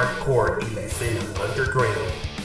[0.00, 1.94] hardcore y la escena underground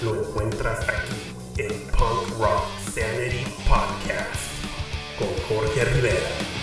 [0.03, 4.35] lo encuentras aquí en Punk Rock Sanity Podcast
[5.17, 6.55] con Jorge Rivera.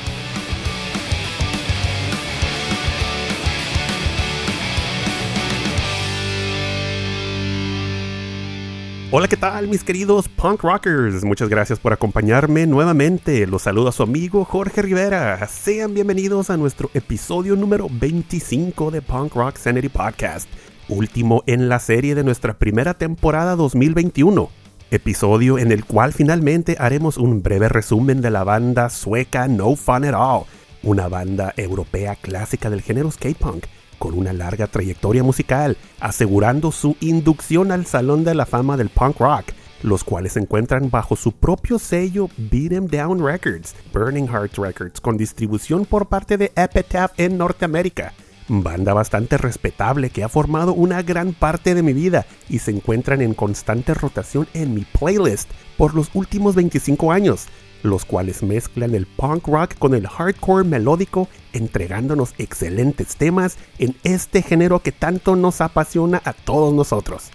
[9.14, 11.22] Hola, ¿qué tal mis queridos punk rockers?
[11.22, 13.46] Muchas gracias por acompañarme nuevamente.
[13.46, 15.46] Los saluda su amigo Jorge Rivera.
[15.48, 20.48] Sean bienvenidos a nuestro episodio número 25 de Punk Rock Sanity Podcast,
[20.92, 24.50] último en la serie de nuestra primera temporada 2021.
[24.90, 30.04] Episodio en el cual finalmente haremos un breve resumen de la banda sueca No Fun
[30.04, 30.44] at All,
[30.82, 33.64] una banda europea clásica del género skate punk
[33.98, 39.20] con una larga trayectoria musical, asegurando su inducción al Salón de la Fama del Punk
[39.20, 44.58] Rock, los cuales se encuentran bajo su propio sello Beat 'em Down Records, Burning Hearts
[44.58, 48.12] Records, con distribución por parte de Epitaph en Norteamérica.
[48.48, 53.20] Banda bastante respetable que ha formado una gran parte de mi vida y se encuentran
[53.22, 57.46] en constante rotación en mi playlist por los últimos 25 años,
[57.82, 64.42] los cuales mezclan el punk rock con el hardcore melódico, entregándonos excelentes temas en este
[64.42, 67.30] género que tanto nos apasiona a todos nosotros.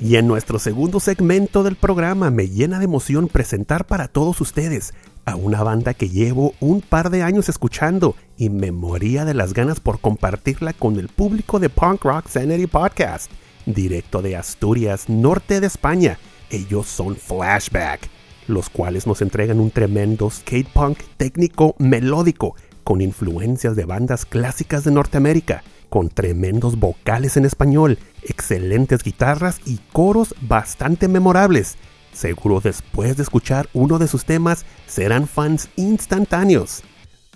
[0.00, 4.94] Y en nuestro segundo segmento del programa me llena de emoción presentar para todos ustedes
[5.28, 9.52] a una banda que llevo un par de años escuchando y me moría de las
[9.52, 13.30] ganas por compartirla con el público de Punk Rock Sanity Podcast,
[13.66, 16.18] directo de Asturias, norte de España.
[16.50, 18.08] Ellos son Flashback
[18.48, 24.84] los cuales nos entregan un tremendo skate punk técnico melódico con influencias de bandas clásicas
[24.84, 31.76] de Norteamérica, con tremendos vocales en español, excelentes guitarras y coros bastante memorables.
[32.18, 36.82] Seguro después de escuchar uno de sus temas serán fans instantáneos.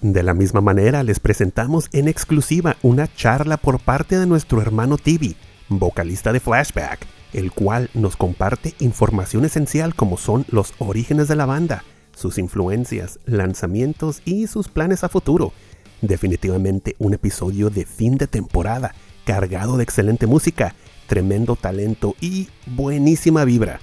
[0.00, 4.98] De la misma manera les presentamos en exclusiva una charla por parte de nuestro hermano
[4.98, 5.36] Tibi,
[5.68, 11.46] vocalista de Flashback, el cual nos comparte información esencial como son los orígenes de la
[11.46, 11.84] banda,
[12.16, 15.52] sus influencias, lanzamientos y sus planes a futuro.
[16.00, 20.74] Definitivamente un episodio de fin de temporada, cargado de excelente música,
[21.06, 23.78] tremendo talento y buenísima vibra.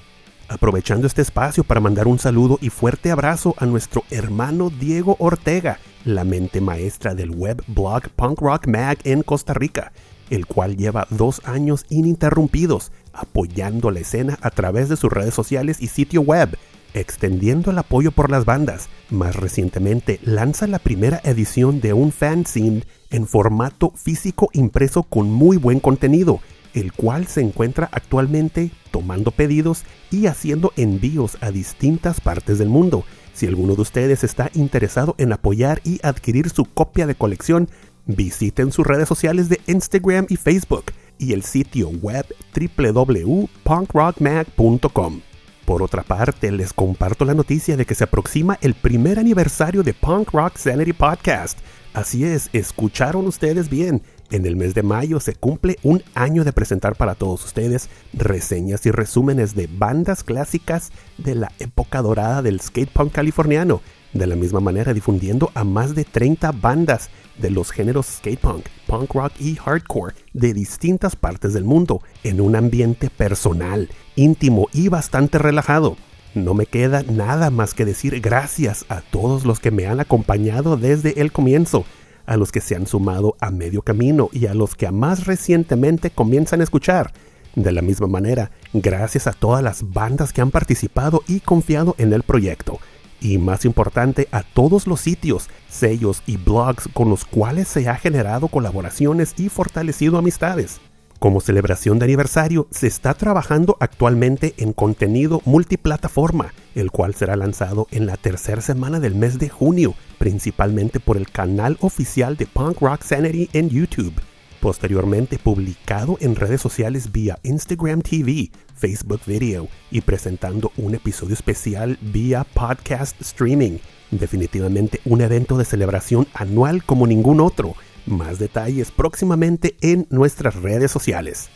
[0.50, 5.78] Aprovechando este espacio para mandar un saludo y fuerte abrazo a nuestro hermano Diego Ortega,
[6.06, 9.92] la mente maestra del web blog Punk Rock Mag en Costa Rica,
[10.32, 15.78] el cual lleva dos años ininterrumpidos apoyando la escena a través de sus redes sociales
[15.82, 16.58] y sitio web,
[16.96, 18.90] extendiendo el apoyo por las bandas.
[19.12, 25.58] Más recientemente lanza la primera edición de un fanzine en formato físico impreso con muy
[25.58, 26.40] buen contenido,
[26.74, 33.04] el cual se encuentra actualmente tomando pedidos y haciendo envíos a distintas partes del mundo.
[33.34, 37.70] Si alguno de ustedes está interesado en apoyar y adquirir su copia de colección,
[38.06, 45.22] visiten sus redes sociales de Instagram y Facebook y el sitio web www.punkrockmag.com.
[45.66, 49.94] Por otra parte, les comparto la noticia de que se aproxima el primer aniversario de
[49.94, 51.60] Punk Rock Sanity Podcast.
[51.94, 54.02] Así es, escucharon ustedes bien.
[54.32, 58.86] En el mes de mayo se cumple un año de presentar para todos ustedes reseñas
[58.86, 63.82] y resúmenes de bandas clásicas de la época dorada del skate punk californiano
[64.14, 68.66] de la misma manera difundiendo a más de 30 bandas de los géneros skate punk,
[68.88, 74.90] punk rock y hardcore de distintas partes del mundo en un ambiente personal, íntimo y
[74.90, 75.98] bastante relajado.
[76.36, 80.78] No me queda nada más que decir gracias a todos los que me han acompañado
[80.78, 81.86] desde el comienzo,
[82.30, 86.12] a los que se han sumado a medio camino y a los que más recientemente
[86.12, 87.12] comienzan a escuchar.
[87.56, 92.14] De la misma manera, gracias a todas las bandas que han participado y confiado en
[92.14, 92.80] el proyecto
[93.20, 97.96] y más importante a todos los sitios, sellos y blogs con los cuales se ha
[97.96, 100.80] generado colaboraciones y fortalecido amistades.
[101.20, 107.88] Como celebración de aniversario, se está trabajando actualmente en contenido multiplataforma, el cual será lanzado
[107.92, 112.80] en la tercera semana del mes de junio, principalmente por el canal oficial de Punk
[112.80, 114.14] Rock Sanity en YouTube
[114.60, 121.98] posteriormente publicado en redes sociales vía Instagram TV, Facebook Video y presentando un episodio especial
[122.02, 123.78] vía podcast streaming.
[124.12, 127.76] Definitivamente un evento de celebración anual como ningún otro.
[128.06, 131.50] Más detalles próximamente en nuestras redes sociales.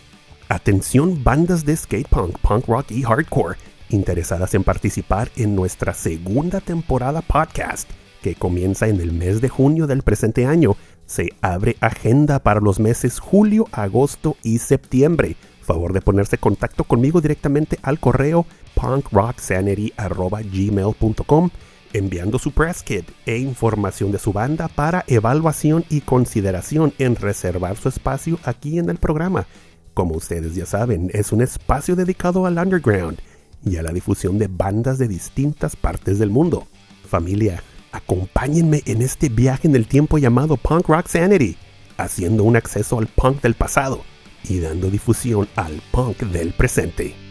[0.50, 3.58] Atención bandas de skate punk, punk rock y hardcore
[3.90, 7.90] interesadas en participar en nuestra segunda temporada podcast
[8.22, 12.80] que comienza en el mes de junio del presente año se abre agenda para los
[12.80, 15.36] meses julio, agosto y septiembre.
[15.62, 21.50] Favor de ponerse en contacto conmigo directamente al correo punkrocksanity.gmail.com
[21.94, 27.78] enviando su press kit e información de su banda para evaluación y consideración en reservar
[27.78, 29.46] su espacio aquí en el programa.
[29.94, 33.20] Como ustedes ya saben, es un espacio dedicado al underground
[33.64, 36.68] y a la difusión de bandas de distintas partes del mundo.
[37.08, 41.56] Familia, acompáñenme en este viaje en el tiempo llamado Punk Rock Sanity,
[41.98, 44.02] haciendo un acceso al punk del pasado
[44.50, 47.23] y dando difusión al punk del presente.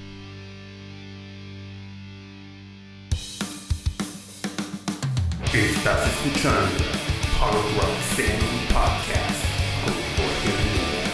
[5.54, 6.82] Estás escuchando
[7.38, 9.44] Punk Rock Sanity Podcast
[9.84, 11.12] con Jorge Rivera.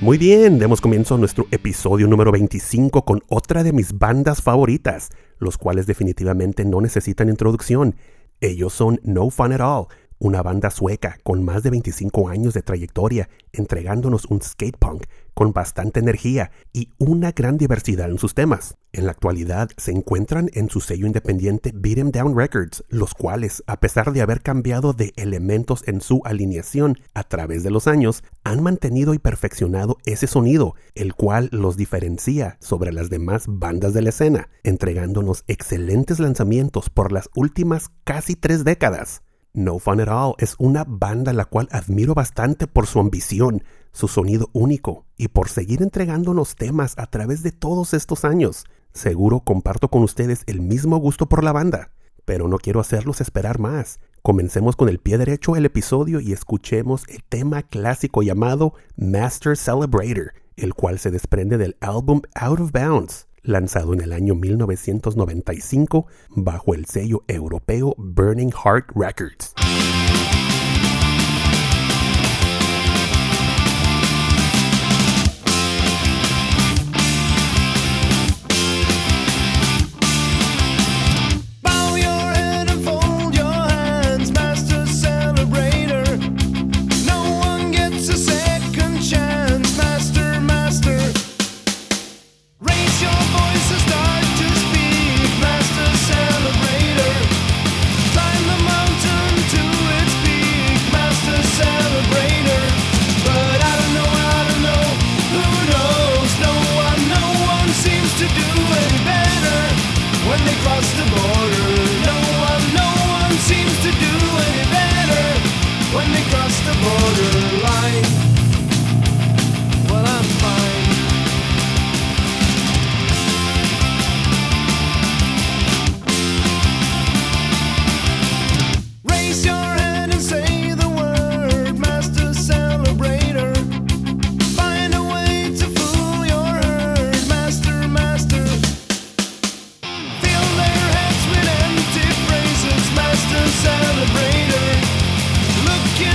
[0.00, 5.10] Muy bien, demos comienzo a nuestro episodio número 25 con otra de mis bandas favoritas,
[5.38, 7.96] los cuales definitivamente no necesitan introducción.
[8.40, 9.88] Ellos son No Fun at All,
[10.18, 15.04] una banda sueca con más de 25 años de trayectoria, entregándonos un skate punk
[15.34, 18.76] con bastante energía y una gran diversidad en sus temas.
[18.92, 23.62] En la actualidad se encuentran en su sello independiente Beat 'em Down Records, los cuales,
[23.66, 28.24] a pesar de haber cambiado de elementos en su alineación a través de los años,
[28.44, 34.00] han mantenido y perfeccionado ese sonido, el cual los diferencia sobre las demás bandas de
[34.00, 39.22] la escena, entregándonos excelentes lanzamientos por las últimas casi tres décadas.
[39.56, 44.06] No Fun at All es una banda la cual admiro bastante por su ambición, su
[44.06, 48.66] sonido único y por seguir entregándonos temas a través de todos estos años.
[48.92, 51.90] Seguro comparto con ustedes el mismo gusto por la banda,
[52.26, 53.98] pero no quiero hacerlos esperar más.
[54.20, 60.34] Comencemos con el pie derecho el episodio y escuchemos el tema clásico llamado Master Celebrator,
[60.56, 66.74] el cual se desprende del álbum Out of Bounds, lanzado en el año 1995 bajo
[66.74, 69.54] el sello europeo Burning Heart Records.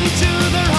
[0.02, 0.71] into the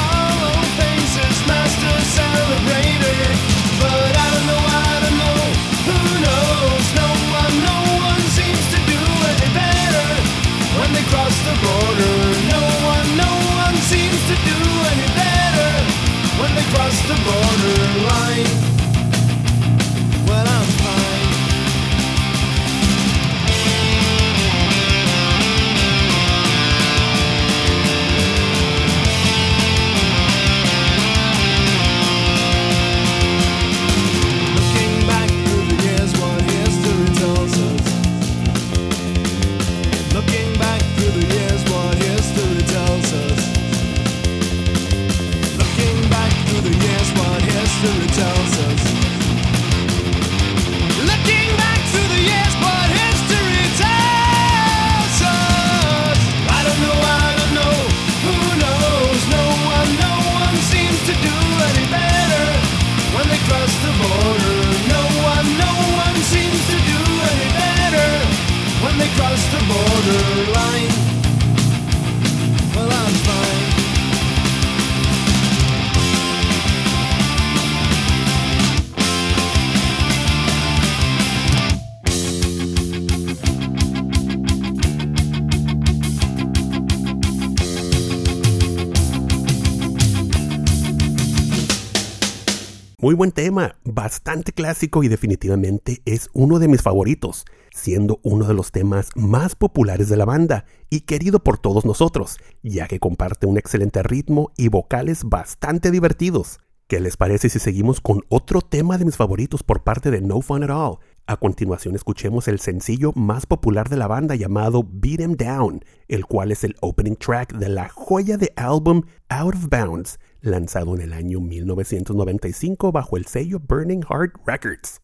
[93.23, 98.73] buen tema, bastante clásico y definitivamente es uno de mis favoritos, siendo uno de los
[98.73, 103.59] temas más populares de la banda y querido por todos nosotros, ya que comparte un
[103.59, 106.59] excelente ritmo y vocales bastante divertidos.
[106.89, 110.41] ¿Qué les parece si seguimos con otro tema de mis favoritos por parte de No
[110.41, 110.99] Fun at All?
[111.29, 116.27] A continuación escuchemos el sencillo más popular de la banda llamado Beat 'em Down, el
[116.27, 121.01] cual es el opening track de la joya de álbum Out of Bounds, lanzado en
[121.01, 125.01] el año 1995 bajo el sello Burning Heart Records.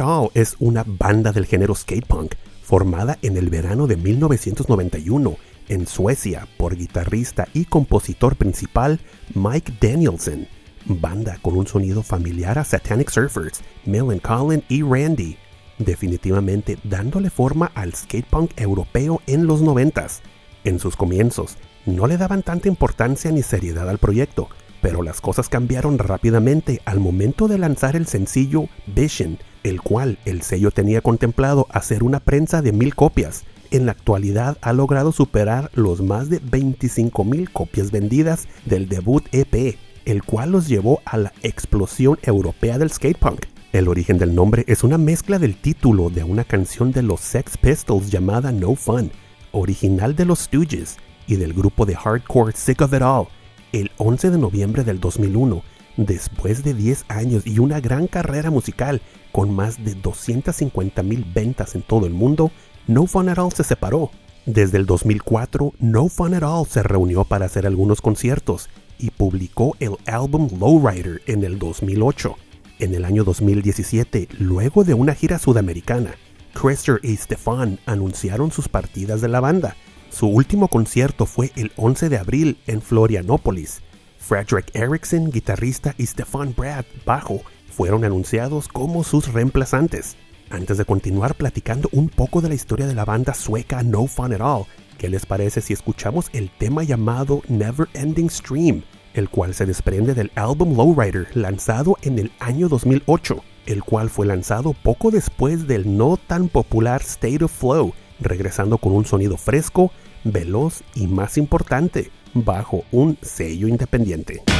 [0.00, 5.36] All es una banda del género skate punk formada en el verano de 1991
[5.68, 9.00] en Suecia por guitarrista y compositor principal
[9.34, 10.48] Mike Danielson.
[10.84, 15.36] Banda con un sonido familiar a Satanic Surfers, Millen Collin y Randy,
[15.78, 20.20] definitivamente dándole forma al skate punk europeo en los 90s.
[20.64, 24.48] En sus comienzos, no le daban tanta importancia ni seriedad al proyecto,
[24.80, 30.42] pero las cosas cambiaron rápidamente al momento de lanzar el sencillo Vision, el cual el
[30.42, 33.44] sello tenía contemplado hacer una prensa de mil copias.
[33.72, 39.24] En la actualidad ha logrado superar los más de 25 mil copias vendidas del debut
[39.32, 43.46] EP, el cual los llevó a la explosión europea del skatepunk.
[43.72, 47.58] El origen del nombre es una mezcla del título de una canción de los Sex
[47.58, 49.10] Pistols llamada No Fun,
[49.50, 50.96] original de los Stooges,
[51.26, 53.26] y del grupo de hardcore Sick of It All,
[53.72, 55.60] el 11 de noviembre del 2001,
[55.96, 59.00] después de 10 años y una gran carrera musical
[59.32, 62.50] con más de 250 mil ventas en todo el mundo,
[62.86, 64.10] No Fun at All se separó.
[64.46, 69.76] Desde el 2004, No Fun at All se reunió para hacer algunos conciertos y publicó
[69.80, 72.36] el álbum Lowrider en el 2008.
[72.78, 76.14] En el año 2017, luego de una gira sudamericana,
[76.54, 79.76] Chester y Stefan anunciaron sus partidas de la banda.
[80.10, 83.82] Su último concierto fue el 11 de abril en Florianópolis.
[84.26, 90.16] Frederick Erickson, guitarrista, y Stefan Brad, bajo, fueron anunciados como sus reemplazantes.
[90.50, 94.32] Antes de continuar platicando un poco de la historia de la banda sueca No Fun
[94.32, 94.64] at All,
[94.98, 98.82] ¿qué les parece si escuchamos el tema llamado Never Ending Stream,
[99.14, 104.26] el cual se desprende del álbum Lowrider lanzado en el año 2008, el cual fue
[104.26, 109.92] lanzado poco después del no tan popular State of Flow, regresando con un sonido fresco,
[110.24, 112.10] veloz y más importante,
[112.44, 114.55] bajo un sello independiente.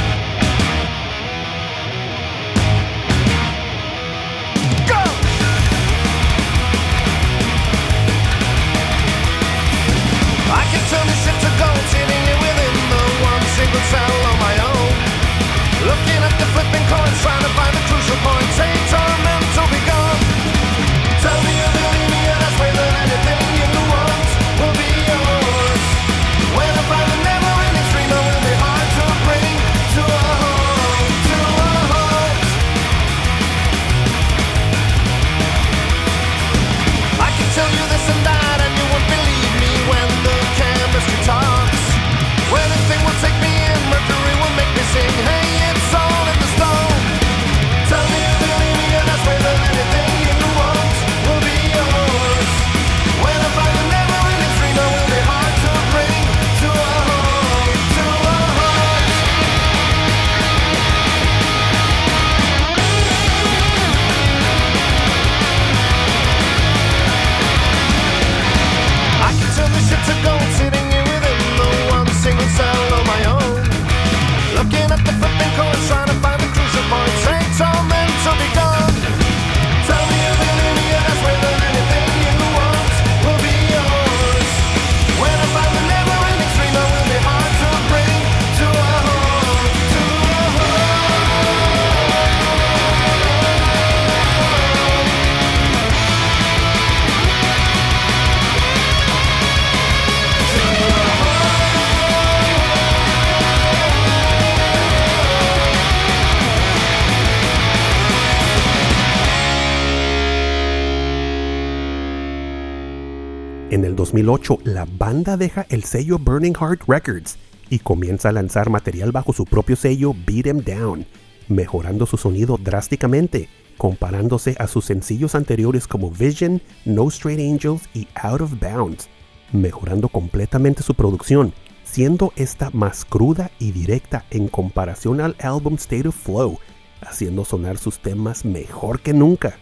[113.69, 117.37] En el 2008, la banda deja el sello Burning Heart Records
[117.69, 121.05] y comienza a lanzar material bajo su propio sello Beat 'em Down,
[121.49, 128.07] mejorando su sonido drásticamente, comparándose a sus sencillos anteriores como Vision, No Straight Angels y
[128.15, 129.09] Out of Bounds,
[129.51, 136.07] mejorando completamente su producción, siendo esta más cruda y directa en comparación al álbum State
[136.07, 136.57] of Flow,
[137.01, 139.57] haciendo sonar sus temas mejor que nunca.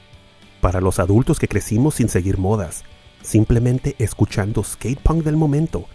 [0.61, 2.83] Para los adultos que crecimos sin seguir modas,
[3.25, 5.85] simplemente escuchando skate punk del momento,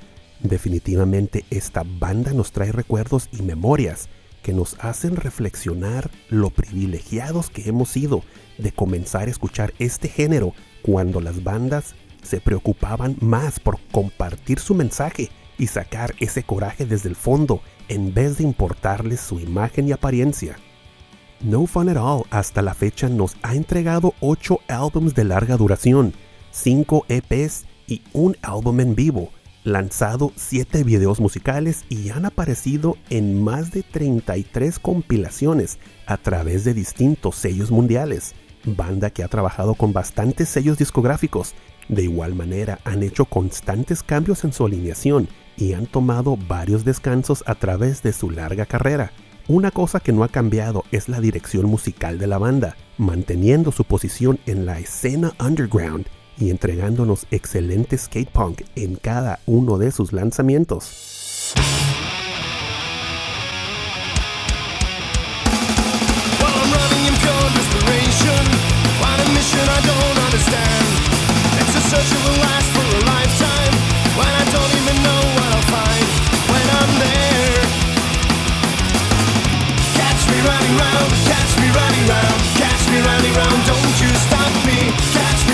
[0.41, 4.09] definitivamente esta banda nos trae recuerdos y memorias
[4.43, 8.23] que nos hacen reflexionar lo privilegiados que hemos sido
[8.59, 14.75] de comenzar a escuchar este género cuando las bandas se preocupaban más por compartir su
[14.75, 19.93] mensaje y sacar ese coraje desde el fondo en vez de importarles su imagen y
[19.93, 20.57] apariencia.
[21.41, 26.15] No Fun at All hasta la fecha nos ha entregado 8 álbumes de larga duración,
[26.51, 29.31] 5 EPs y un álbum en vivo,
[29.65, 36.75] lanzado 7 videos musicales y han aparecido en más de 33 compilaciones a través de
[36.75, 38.35] distintos sellos mundiales,
[38.65, 41.55] banda que ha trabajado con bastantes sellos discográficos.
[41.89, 47.43] De igual manera han hecho constantes cambios en su alineación y han tomado varios descansos
[47.47, 49.13] a través de su larga carrera.
[49.49, 53.85] Una cosa que no ha cambiado es la dirección musical de la banda, manteniendo su
[53.85, 56.07] posición en la escena underground
[56.41, 61.55] y entregándonos excelente skate punk en cada uno de sus lanzamientos.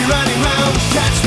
[0.08, 1.25] Running round, catch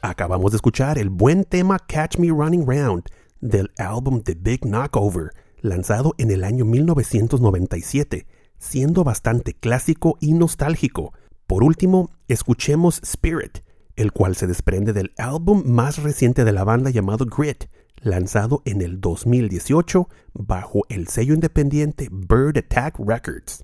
[0.00, 3.08] Acabamos de escuchar el buen tema Catch Me Running Round
[3.40, 8.26] del álbum The Big Knockover, lanzado en el año 1997,
[8.58, 11.14] siendo bastante clásico y nostálgico.
[11.48, 13.58] Por último, escuchemos Spirit,
[13.96, 17.64] el cual se desprende del álbum más reciente de la banda llamado Grit,
[18.00, 23.62] lanzado en el 2018 bajo el sello independiente Bird Attack Records.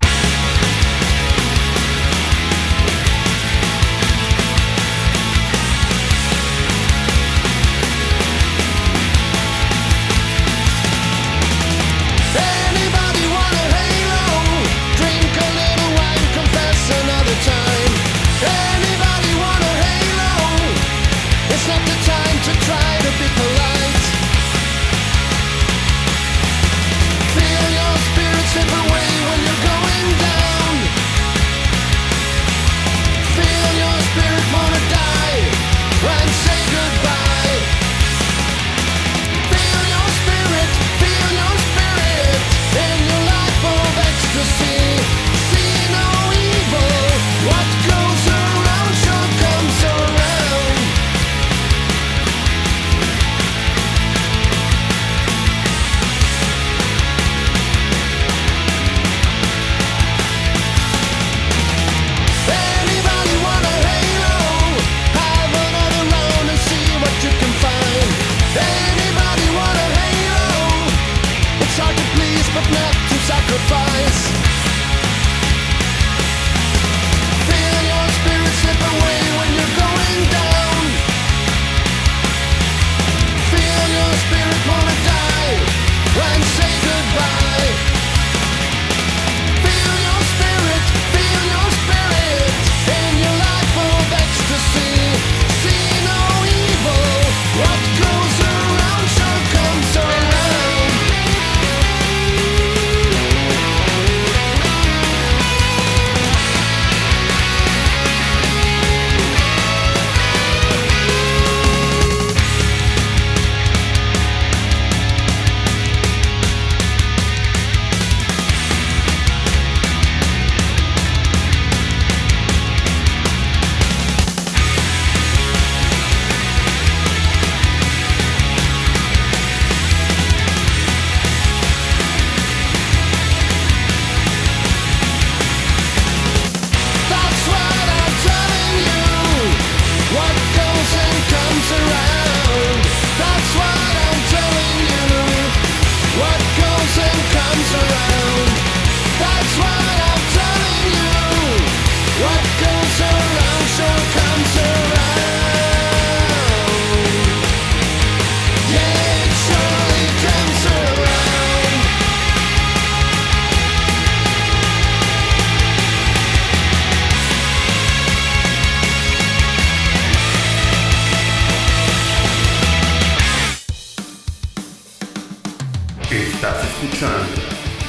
[176.15, 177.43] Estás escuchando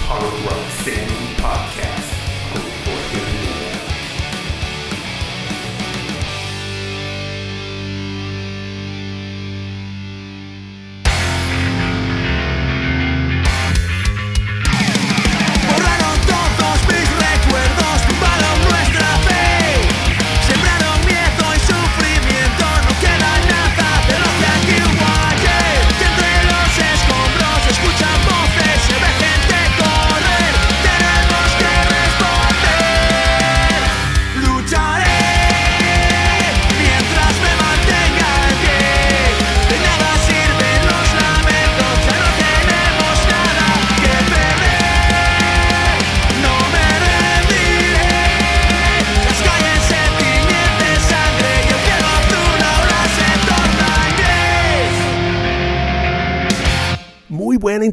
[0.09, 1.94] Hard Rock Sailing Podcast.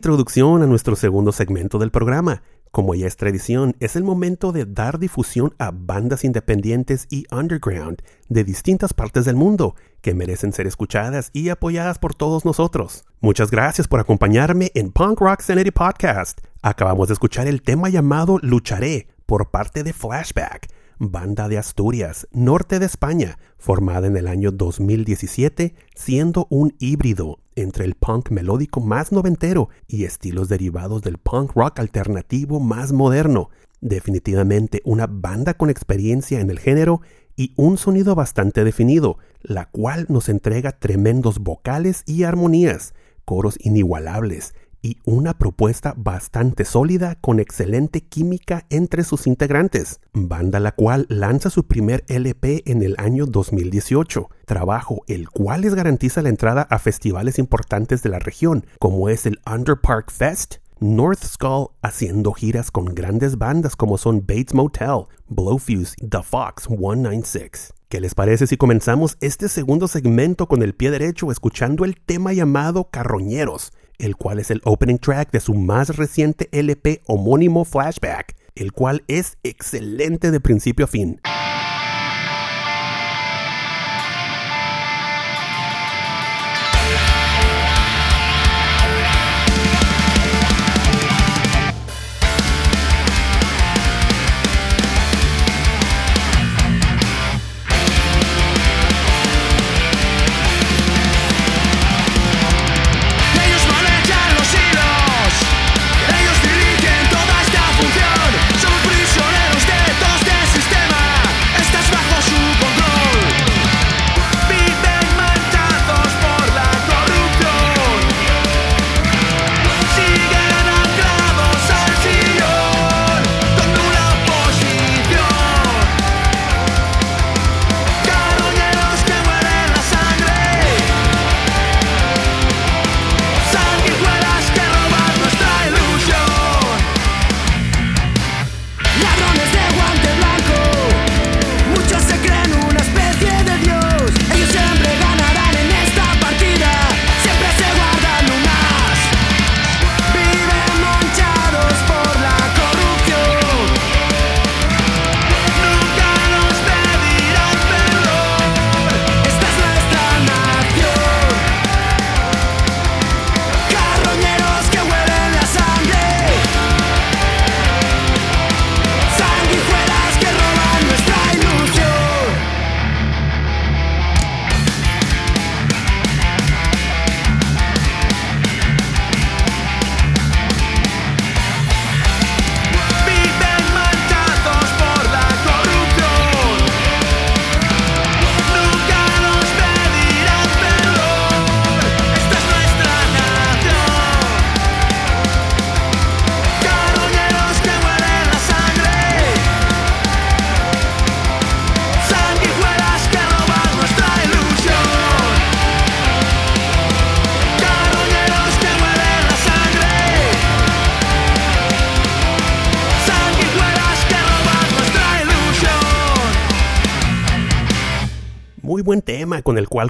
[0.03, 2.43] Introducción a nuestro segundo segmento del programa.
[2.73, 8.03] Como ya es tradición, es el momento de dar difusión a bandas independientes y underground
[8.29, 13.05] de distintas partes del mundo que merecen ser escuchadas y apoyadas por todos nosotros.
[13.21, 16.41] Muchas gracias por acompañarme en Punk Rock Sanity Podcast.
[16.63, 20.67] Acabamos de escuchar el tema llamado Lucharé por parte de Flashback,
[21.11, 27.85] banda de Asturias, norte de España, formada en el año 2017, siendo un híbrido entre
[27.85, 33.51] el punk melódico más noventero y estilos derivados del punk rock alternativo más moderno.
[33.81, 37.01] Definitivamente una banda con experiencia en el género
[37.37, 44.55] y un sonido bastante definido, la cual nos entrega tremendos vocales y armonías, coros inigualables
[44.83, 51.49] y una propuesta bastante sólida con excelente química entre sus integrantes, banda la cual lanza
[51.49, 56.79] su primer LP en el año 2018, trabajo el cual les garantiza la entrada a
[56.79, 62.87] festivales importantes de la región, como es el Underpark Fest, North Skull haciendo giras con
[62.87, 67.73] grandes bandas como son Bates Motel, Blowfuse, The Fox 196.
[67.89, 72.33] ¿Qué les parece si comenzamos este segundo segmento con el pie derecho escuchando el tema
[72.33, 73.71] llamado Carroñeros,
[74.03, 79.05] el cual es el opening track de su más reciente LP homónimo Flashback, el cual
[79.07, 81.21] es excelente de principio a fin.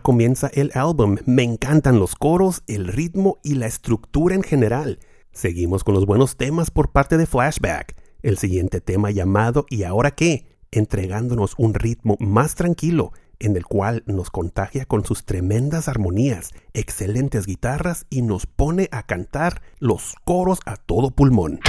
[0.01, 1.17] Comienza el álbum.
[1.27, 5.01] Me encantan los coros, el ritmo y la estructura en general.
[5.33, 7.95] Seguimos con los buenos temas por parte de Flashback.
[8.23, 10.47] El siguiente tema llamado ¿Y ahora qué?
[10.71, 17.45] entregándonos un ritmo más tranquilo en el cual nos contagia con sus tremendas armonías, excelentes
[17.45, 21.61] guitarras y nos pone a cantar los coros a todo pulmón.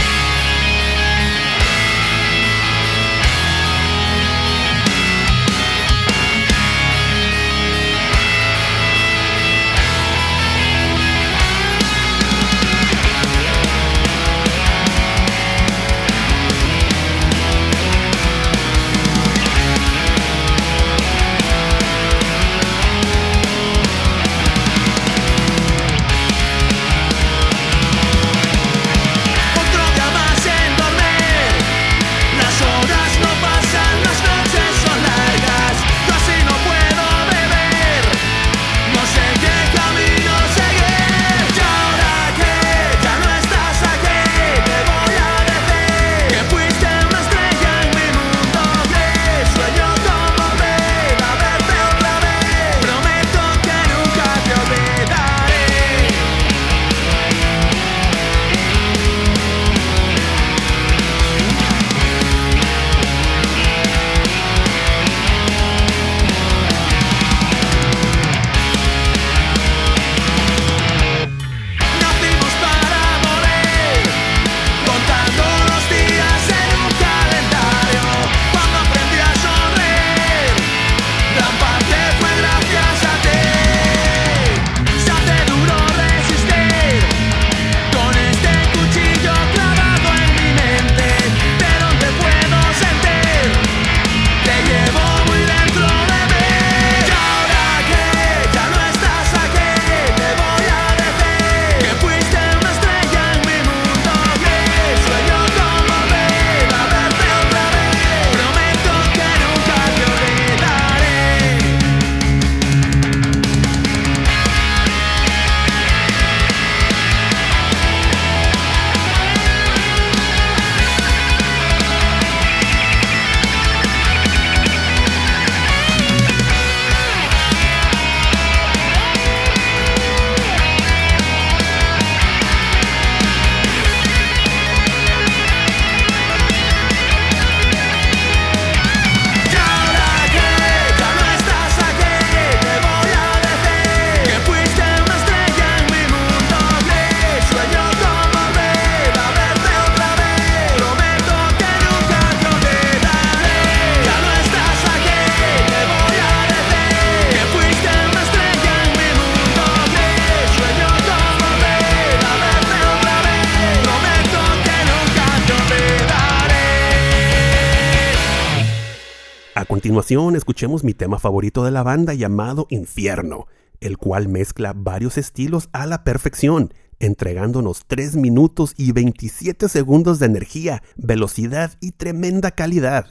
[170.13, 173.47] Escuchemos mi tema favorito de la banda llamado Infierno,
[173.79, 180.27] el cual mezcla varios estilos a la perfección, entregándonos 3 minutos y 27 segundos de
[180.27, 183.07] energía, velocidad y tremenda calidad.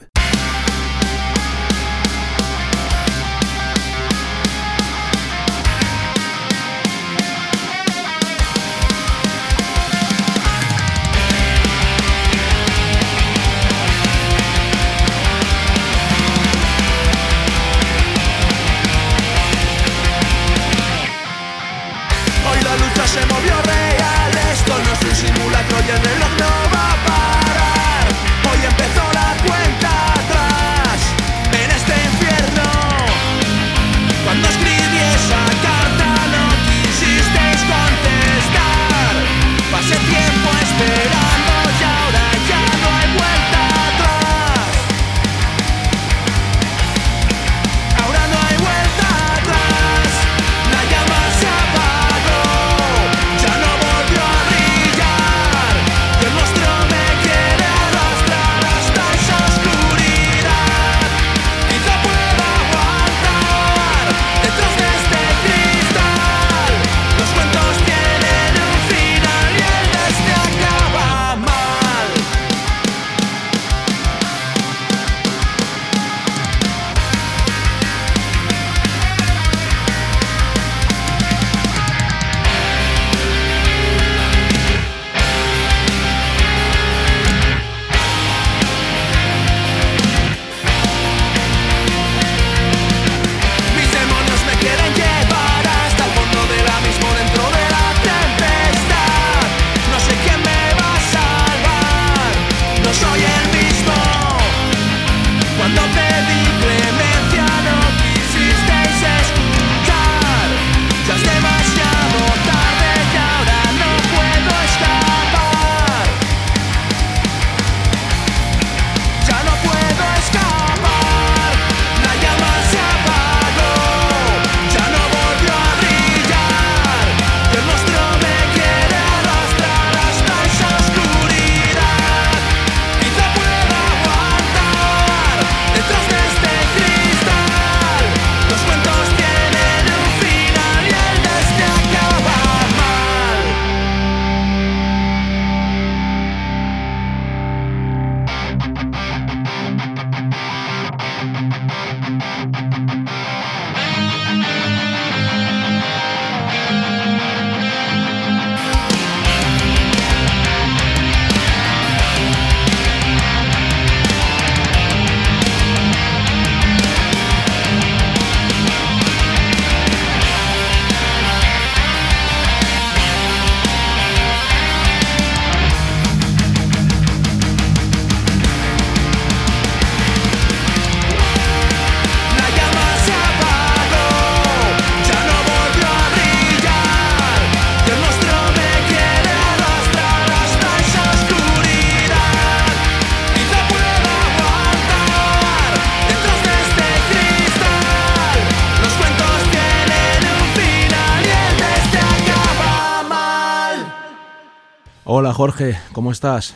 [205.33, 206.53] Jorge, ¿cómo estás?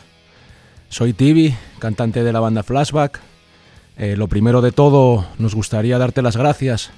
[0.88, 3.18] Soy Tibi, cantante de la banda Flashback.
[3.96, 6.90] Eh, lo primero de todo, nos gustaría darte las gracias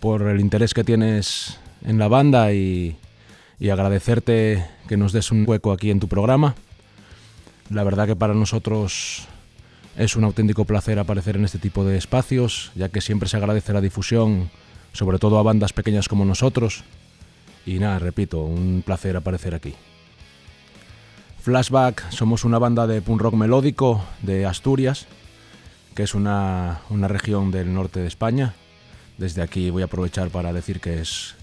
[0.00, 2.96] por el interés que tienes en la banda y,
[3.60, 6.56] y agradecerte que nos des un hueco aquí en tu programa.
[7.70, 9.28] La verdad que para nosotros
[9.96, 13.72] es un auténtico placer aparecer en este tipo de espacios, ya que siempre se agradece
[13.72, 14.50] la difusión,
[14.92, 16.82] sobre todo a bandas pequeñas como nosotros.
[17.64, 19.74] Y nada, repito, un placer aparecer aquí.
[21.42, 25.08] Flashback somos una banda de punk rock melódico de Asturias,
[25.96, 28.54] que es una, una región del norte de España.
[29.18, 31.34] Desde aquí voy a aprovechar para decir que es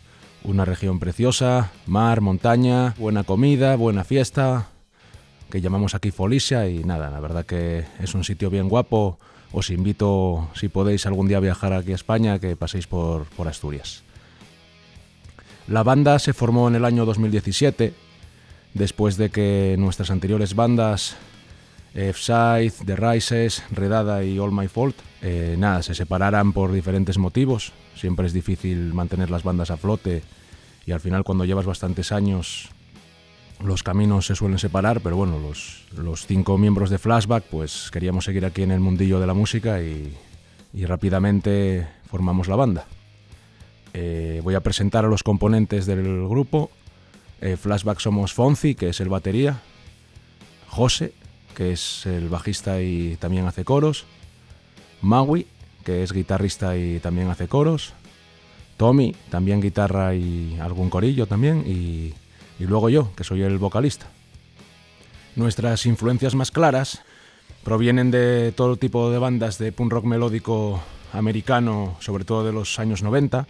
[0.45, 4.69] una región preciosa, mar, montaña, buena comida, buena fiesta,
[5.51, 9.19] que llamamos aquí Folicia y nada, la verdad que es un sitio bien guapo.
[9.51, 14.03] Os invito, si podéis algún día viajar aquí a España, que paséis por, por Asturias.
[15.67, 17.93] La banda se formó en el año 2017,
[18.73, 21.15] después de que nuestras anteriores bandas,
[21.93, 27.73] F-Side, The Rises, Redada y All My Fault, eh, nada, se separaran por diferentes motivos.
[27.95, 30.23] Siempre es difícil mantener las bandas a flote
[30.85, 32.69] y al final cuando llevas bastantes años
[33.63, 38.45] los caminos se suelen separar, pero bueno, los, cinco miembros de Flashback pues queríamos seguir
[38.45, 40.15] aquí en el mundillo de la música y,
[40.73, 42.85] y rápidamente formamos la banda.
[43.93, 46.71] Eh, voy a presentar a los componentes del grupo.
[47.41, 49.61] Eh, Flashback somos Fonzi, que es el batería.
[50.67, 51.13] José,
[51.55, 54.05] que es el bajista y también hace coros.
[55.01, 55.47] Maui,
[55.83, 57.93] que es guitarrista y también hace coros.
[58.77, 61.63] Tommy, también guitarra y algún corillo también.
[61.65, 62.13] Y,
[62.59, 64.07] y luego yo, que soy el vocalista.
[65.35, 67.01] Nuestras influencias más claras
[67.63, 70.81] provienen de todo tipo de bandas de punk rock melódico
[71.13, 73.47] americano, sobre todo de los años 90.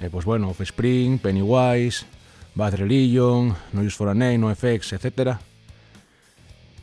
[0.00, 2.06] Eh, pues bueno, Offspring, Pennywise,
[2.54, 5.36] Bad Religion, No Use for a Name, NoFX, etc.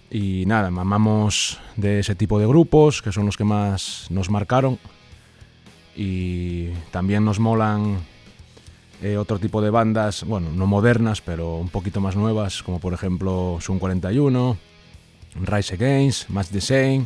[0.10, 4.80] Y nada, mamamos de ese tipo de grupos, que son los que más nos marcaron.
[5.96, 7.98] Y también nos molan
[9.02, 12.94] eh, otro tipo de bandas, bueno, no modernas, pero un poquito más nuevas, como por
[12.94, 14.58] ejemplo Sun 41,
[15.42, 17.06] Rise Against, Match the Same.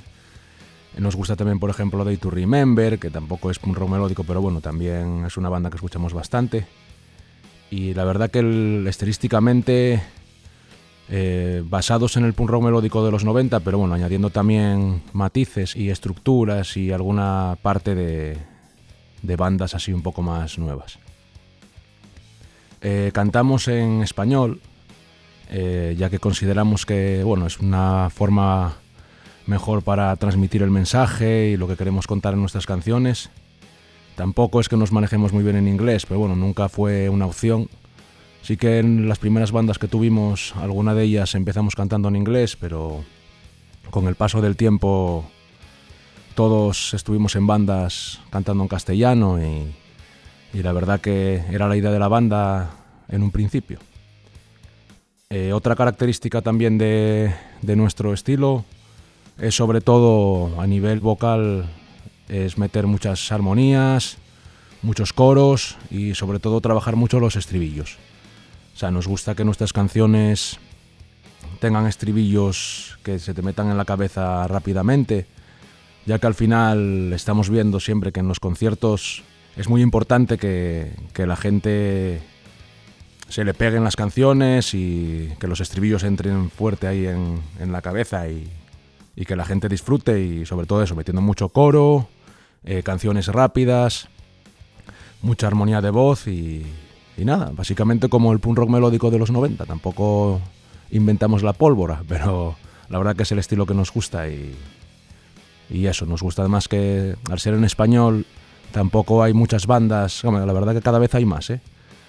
[0.97, 4.41] Nos gusta también, por ejemplo, Day to Remember, que tampoco es un rock melódico, pero
[4.41, 6.67] bueno, también es una banda que escuchamos bastante.
[7.71, 10.03] Y la verdad que estilísticamente
[11.09, 15.75] eh, basados en el punk rock melódico de los 90, pero bueno, añadiendo también matices
[15.75, 18.37] y estructuras y alguna parte de,
[19.21, 20.99] de bandas así un poco más nuevas.
[22.81, 24.59] Eh, cantamos en español,
[25.49, 28.75] eh, ya que consideramos que bueno, es una forma
[29.45, 33.29] mejor para transmitir el mensaje y lo que queremos contar en nuestras canciones.
[34.21, 37.67] Tampoco es que nos manejemos muy bien en inglés, pero bueno, nunca fue una opción.
[38.43, 42.55] Sí que en las primeras bandas que tuvimos, alguna de ellas empezamos cantando en inglés,
[42.55, 43.03] pero
[43.89, 45.25] con el paso del tiempo
[46.35, 49.73] todos estuvimos en bandas cantando en castellano y,
[50.53, 52.75] la verdad que era la idea de la banda
[53.07, 53.79] en un principio.
[55.31, 57.33] Eh, otra característica también de
[57.75, 58.65] nuestro estilo
[59.39, 61.67] es sobre todo a nivel vocal
[62.31, 64.17] es meter muchas armonías,
[64.81, 67.97] muchos coros y sobre todo trabajar mucho los estribillos.
[68.73, 70.57] O sea, nos gusta que nuestras canciones
[71.59, 75.25] tengan estribillos que se te metan en la cabeza rápidamente,
[76.05, 79.23] ya que al final estamos viendo siempre que en los conciertos
[79.57, 82.21] es muy importante que, que la gente
[83.27, 87.81] se le peguen las canciones y que los estribillos entren fuerte ahí en, en la
[87.81, 88.49] cabeza y,
[89.15, 92.07] y que la gente disfrute y sobre todo eso, metiendo mucho coro,
[92.63, 94.07] eh, canciones rápidas,
[95.21, 96.65] mucha armonía de voz y,
[97.17, 100.41] nada, básicamente como el punk rock melódico de los 90, tampoco
[100.91, 102.55] inventamos la pólvora, pero
[102.89, 104.55] la verdad que es el estilo que nos gusta y,
[105.69, 108.25] y eso, nos gusta además que al ser en español
[108.71, 111.61] tampoco hay muchas bandas, hombre, la verdad que cada vez hay más, ¿eh?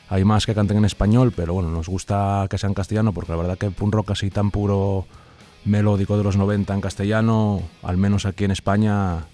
[0.08, 3.32] Hay más que canten en español, pero bueno, nos gusta que sea en castellano porque
[3.32, 5.06] la verdad que el punk rock así tan puro
[5.64, 9.24] melódico de los 90 en castellano, al menos aquí en España,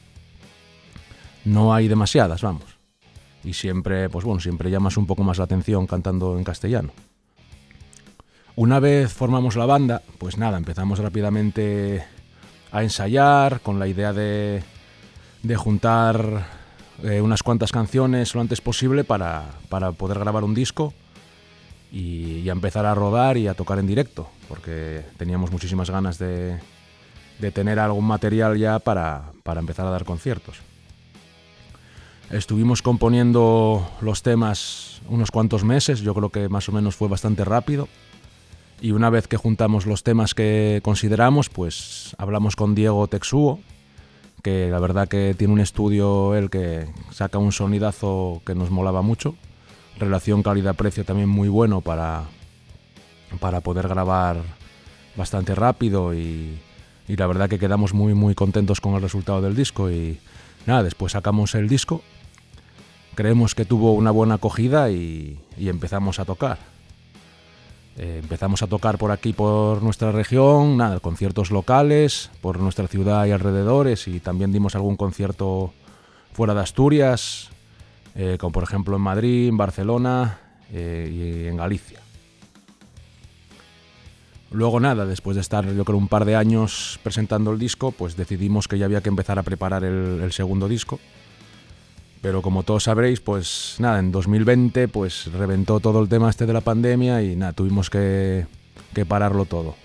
[1.49, 2.79] no hay demasiadas, vamos.
[3.45, 6.91] Y siempre, pues bueno, siempre llamas un poco más la atención cantando en castellano.
[8.57, 12.05] Una vez formamos la banda, pues nada, empezamos rápidamente
[12.73, 14.63] a ensayar con la idea de,
[15.43, 16.47] de juntar
[17.05, 20.93] eh, unas cuantas canciones lo antes posible para, para poder grabar un disco
[21.93, 26.59] y, empezar a rodar y a tocar en directo, porque teníamos muchísimas ganas de,
[27.39, 30.68] de tener algún material ya para, para empezar a dar conciertos.
[32.31, 37.43] Estuvimos componiendo los temas unos cuantos meses, yo creo que más o menos fue bastante
[37.43, 37.89] rápido.
[38.83, 43.61] Y una vez que juntamos los temas que consideramos, pues hablamos con Diego Texuo,
[44.43, 49.01] que la verdad que tiene un estudio él que saca un sonidazo que nos molaba
[49.01, 49.35] mucho.
[49.99, 52.25] Relación calidad-precio también muy bueno para,
[53.41, 54.43] para poder grabar
[55.17, 56.59] bastante rápido y,
[57.09, 60.21] y la verdad que quedamos muy muy contentos con el resultado del disco y
[60.67, 62.05] nada, después sacamos el disco,
[63.19, 66.57] creemos que tuvo una buena acogida y, empezamos a tocar.
[67.97, 73.27] Eh, empezamos a tocar por aquí, por nuestra región, nada, conciertos locales, por nuestra ciudad
[73.27, 75.73] y alrededores, y también dimos algún concierto
[76.33, 77.51] fuera de Asturias,
[78.15, 80.39] eh, como por ejemplo en Madrid, en Barcelona
[80.73, 81.99] eh, y en Galicia.
[84.53, 88.17] Luego nada, después de estar yo creo un par de años presentando el disco, pues
[88.17, 91.01] decidimos que ya había que empezar a preparar el segundo disco.
[92.21, 96.53] Pero como todos sabréis, pues nada, en 2020 pues reventó todo el tema este de
[96.53, 98.47] la pandemia y nada, tuvimos que,
[98.93, 99.77] que pararlo todo.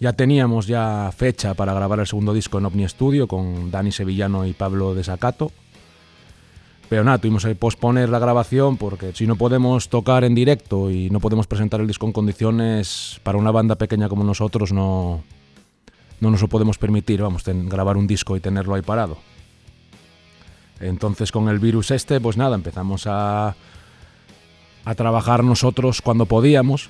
[0.00, 4.46] Ya teníamos ya fecha para grabar el segundo disco en OVNI Studio con Dani Sevillano
[4.46, 5.50] y Pablo Desacato.
[6.88, 11.10] Pero nada, tuvimos que posponer la grabación porque si no podemos tocar en directo y
[11.10, 15.22] no podemos presentar el disco en condiciones, para una banda pequeña como nosotros no,
[16.20, 19.18] no nos lo podemos permitir, vamos, ten- grabar un disco y tenerlo ahí parado.
[20.80, 23.56] Entonces con el virus este, pues nada, empezamos a,
[24.84, 26.88] a trabajar nosotros cuando podíamos,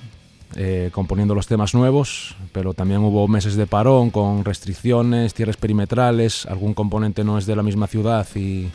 [0.55, 6.45] eh, componiendo los temas nuevos, pero también hubo meses de parón con restricciones, cierres perimetrales,
[6.45, 8.69] algún componente no es de la misma ciudad y,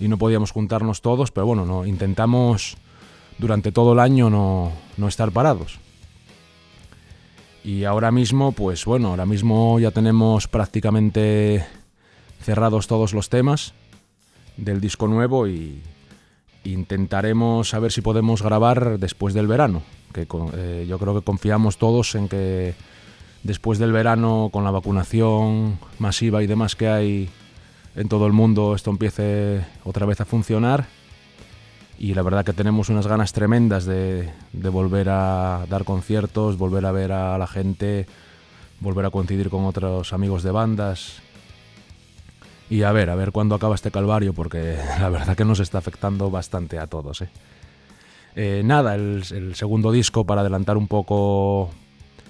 [0.00, 2.76] y no podíamos juntarnos todos, pero bueno, no, intentamos
[3.38, 5.78] durante todo el año no, no estar parados.
[7.62, 11.64] Y ahora mismo, pues bueno, ahora mismo ya tenemos prácticamente
[12.42, 13.72] cerrados todos los temas
[14.56, 15.82] del disco nuevo y
[16.64, 19.82] intentaremos a ver si podemos grabar después del verano,
[20.12, 22.74] que eh, yo creo que confiamos todos en que
[23.42, 27.28] después del verano, con la vacunación masiva y demás que hay
[27.94, 30.86] en todo el mundo, esto empiece otra vez a funcionar.
[31.96, 36.92] Y la verdad que tenemos unas ganas tremendas de volver a dar conciertos, volver a
[36.92, 38.06] ver a la gente,
[38.80, 41.22] volver a coincidir con otros amigos de bandas.
[42.70, 45.78] Y a ver, a ver cuándo acaba este calvario, porque la verdad que nos está
[45.78, 47.22] afectando bastante a todos.
[47.22, 47.28] ¿eh?
[48.36, 51.70] Eh, nada, el, segundo disco, para adelantar un poco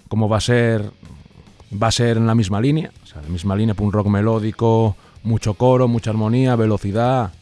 [0.08, 0.90] cómo va a ser,
[1.72, 4.96] va a ser en la misma línea, o sea, la misma línea, un rock melódico,
[5.22, 7.32] mucho coro, mucha armonía, velocidad,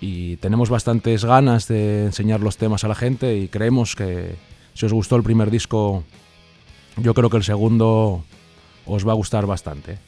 [0.00, 4.36] y tenemos bastantes ganas de enseñar los temas a la gente y creemos que
[4.74, 6.04] si os gustó el primer disco,
[6.96, 8.22] yo creo que el segundo
[8.84, 9.98] os va a gustar bastante,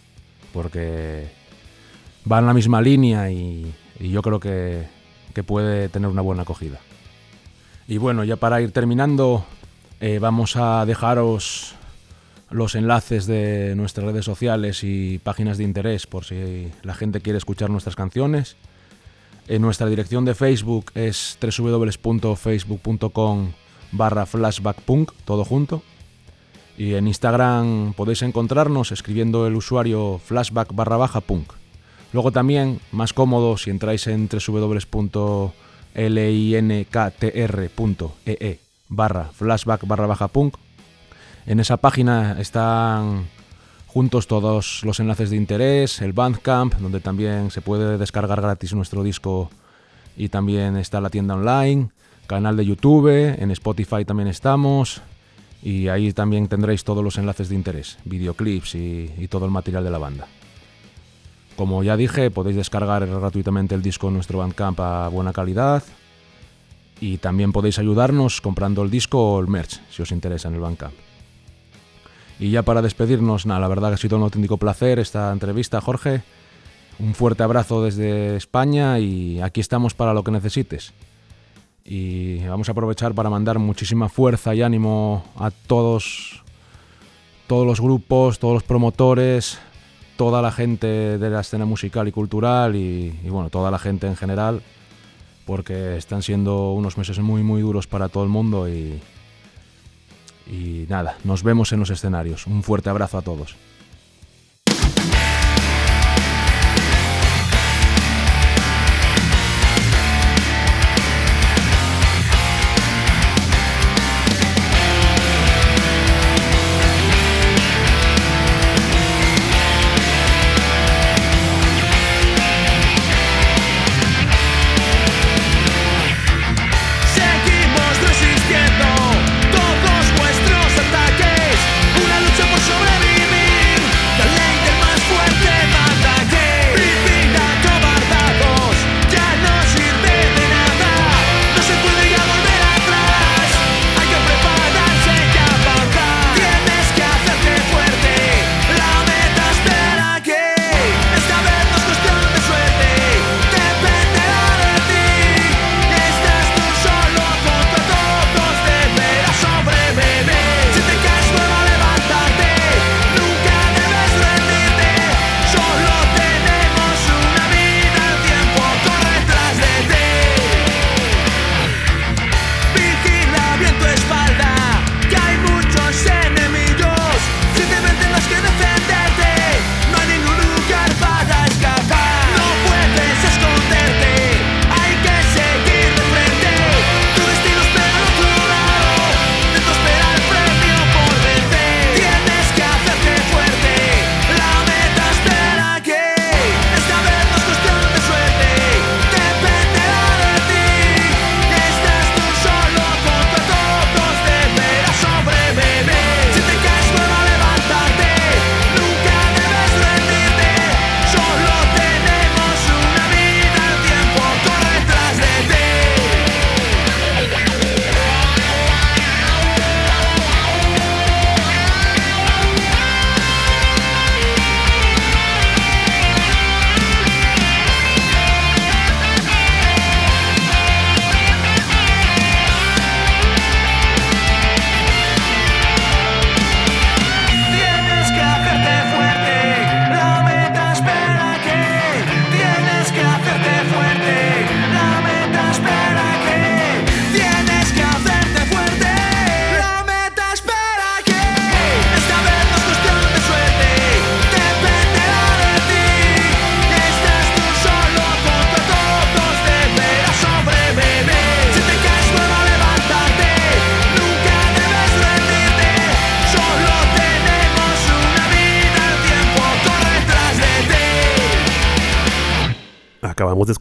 [0.53, 1.31] porque
[2.31, 4.87] va en la misma línea y, yo creo que,
[5.35, 6.81] que puede tener una buena acogida.
[7.89, 9.45] Y bueno, ya para ir terminando,
[10.01, 11.77] eh, vamos a dejaros
[12.51, 17.37] los enlaces de nuestras redes sociales y páginas de interés por si la gente quiere
[17.39, 18.57] escuchar nuestras canciones.
[19.49, 23.53] En nuestra dirección de Facebook es www.facebook.com
[23.93, 25.83] barra flashbackpunk, todo junto.
[26.77, 31.53] Y en Instagram podéis encontrarnos escribiendo el usuario flashback barra baja punk.
[32.17, 35.37] Luego también, más cómodo, si entráis en www.linktr.ee
[38.25, 38.59] e
[38.89, 40.57] barra flashback barra baja punk,
[41.45, 43.27] en esa página están
[43.87, 49.03] juntos todos los enlaces de interés, el Bandcamp, donde también se puede descargar gratis nuestro
[49.03, 49.51] disco
[50.17, 51.91] y también está la tienda online,
[52.27, 55.03] canal de YouTube, en Spotify también estamos
[55.63, 59.85] y ahí también tendréis todos los enlaces de interés, videoclips y, y todo el material
[59.85, 60.27] de la banda.
[61.57, 65.83] Como ya dije, podéis descargar gratuitamente el disco en nuestro Bandcamp a buena calidad
[67.01, 70.61] y también podéis ayudarnos comprando el disco o el merch, si os interesa en el
[70.61, 70.95] Bandcamp.
[72.39, 75.81] Y ya para despedirnos, nada, la verdad que ha sido un auténtico placer esta entrevista,
[75.81, 76.23] Jorge.
[76.99, 80.93] Un fuerte abrazo desde España y aquí estamos para lo que necesites.
[81.85, 86.43] Y vamos a aprovechar para mandar muchísima fuerza y ánimo a todos,
[87.47, 89.59] todos los grupos, todos los promotores,
[90.17, 94.17] toda la gente de la escena musical y cultural y, bueno, toda la gente en
[94.17, 94.63] general,
[95.45, 99.01] porque están siendo unos meses muy muy duros para todo el mundo y
[100.89, 102.47] nada, nos vemos en los escenarios.
[102.47, 103.57] Un fuerte abrazo a todos.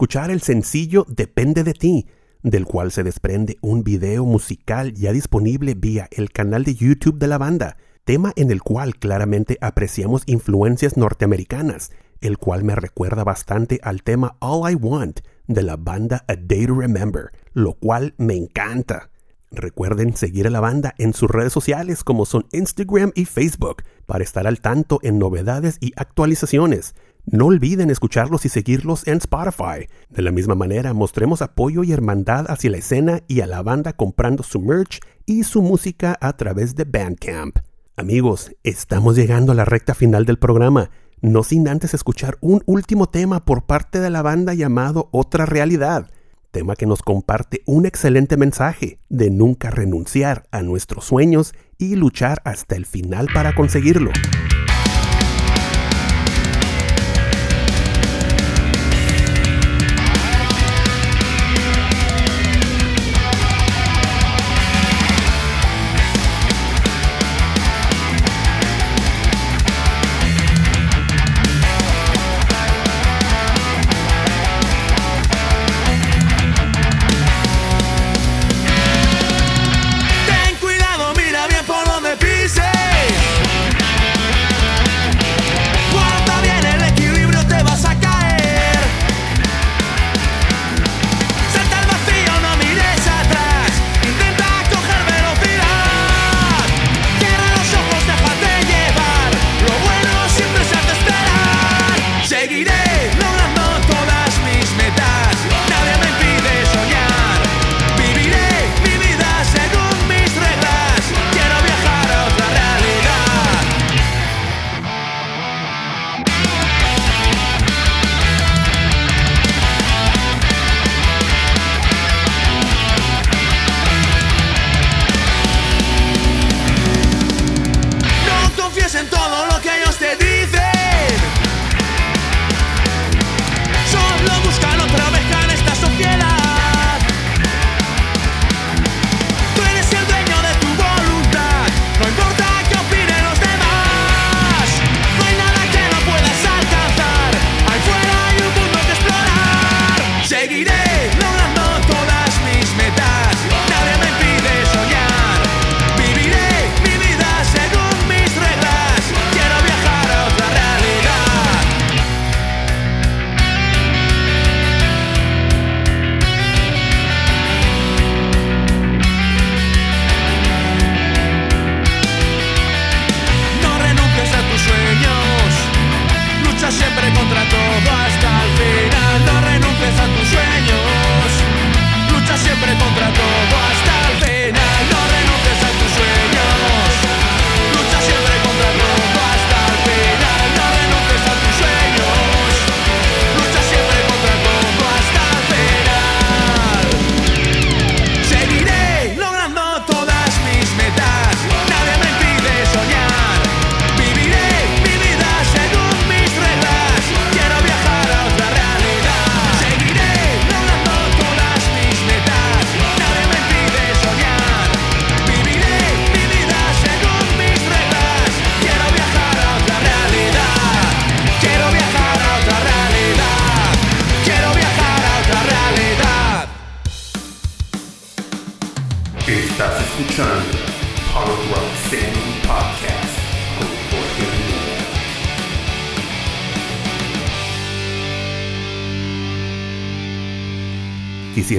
[0.05, 2.05] Escuchar el sencillo Depende de ti,
[2.43, 7.25] del cual se desprende un video musical ya disponible vía el canal de YouTube de
[7.25, 11.89] la banda, tema en el cual claramente apreciamos influencias norteamericanas,
[12.21, 16.67] el cual me recuerda bastante al tema All I Want de la banda A Day
[16.67, 19.09] to Remember, lo cual me encanta.
[19.49, 24.23] Recuerden seguir a la banda en sus redes sociales como son Instagram y Facebook para
[24.23, 26.93] estar al tanto en novedades y actualizaciones.
[27.25, 29.89] No olviden escucharlos y seguirlos en Spotify.
[30.09, 33.93] De la misma manera, mostremos apoyo y hermandad hacia la escena y a la banda
[33.93, 37.57] comprando su merch y su música a través de Bandcamp.
[37.97, 43.07] Amigos, estamos llegando a la recta final del programa, no sin antes escuchar un último
[43.07, 46.11] tema por parte de la banda llamado Otra Realidad,
[46.51, 52.41] tema que nos comparte un excelente mensaje de nunca renunciar a nuestros sueños y luchar
[52.45, 54.11] hasta el final para conseguirlo.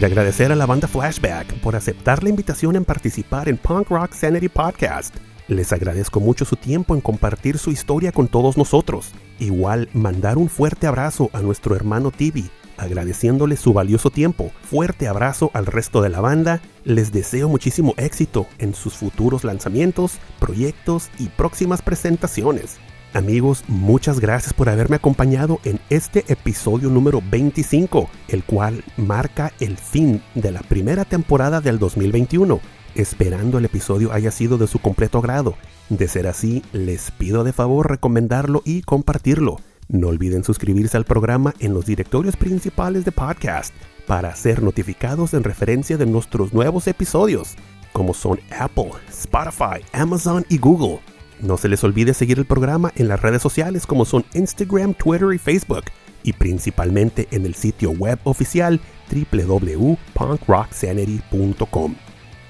[0.06, 4.48] Agradecer a la banda Flashback por aceptar la invitación en participar en Punk Rock Sanity
[4.48, 5.16] Podcast.
[5.48, 9.10] Les agradezco mucho su tiempo en compartir su historia con todos nosotros.
[9.40, 14.52] Igual mandar un fuerte abrazo a nuestro hermano Tibi, agradeciéndole su valioso tiempo.
[14.62, 16.60] Fuerte abrazo al resto de la banda.
[16.84, 22.78] Les deseo muchísimo éxito en sus futuros lanzamientos, proyectos y próximas presentaciones.
[23.16, 29.78] Amigos, muchas gracias por haberme acompañado en este episodio número 25, el cual marca el
[29.78, 32.60] fin de la primera temporada del 2021,
[32.94, 35.54] esperando el episodio haya sido de su completo agrado.
[35.88, 39.60] De ser así, les pido de favor recomendarlo y compartirlo.
[39.88, 43.72] No olviden suscribirse al programa en los directorios principales de podcast
[44.06, 47.54] para ser notificados en referencia de nuestros nuevos episodios,
[47.94, 51.00] como son Apple, Spotify, Amazon y Google.
[51.40, 55.28] No se les olvide seguir el programa en las redes sociales como son Instagram, Twitter
[55.34, 55.84] y Facebook.
[56.22, 58.80] y principalmente en el sitio web oficial
[59.12, 61.94] www.punkrocksanity.com.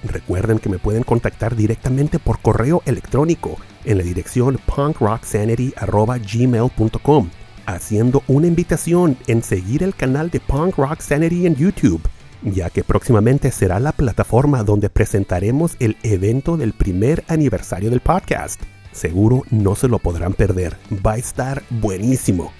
[0.02, 7.30] Recuerden que me pueden contactar directamente por correo electrónico en la dirección punkrocksanity.gmail.com,
[7.66, 12.00] haciendo una invitación en seguir el canal de Punk Rock Sanity en YouTube,
[12.42, 18.62] ya que próximamente será la plataforma donde presentaremos el evento del primer aniversario del podcast.
[18.96, 22.50] Seguro no se lo podrán perder, va a estar buenísimo.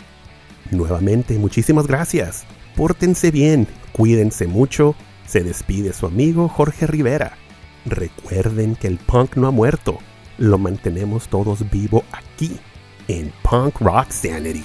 [0.70, 2.45] Nuevamente, muchísimas gracias.
[2.76, 4.95] Pórtense bien, cuídense mucho.
[5.26, 7.39] Se despide su amigo Jorge Rivera.
[7.87, 9.97] Recuerden que el punk no ha muerto.
[10.37, 12.59] Lo mantenemos todos vivo aquí
[13.09, 14.64] en Punk Rock Sanity.